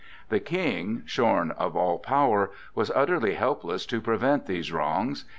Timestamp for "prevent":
4.01-4.47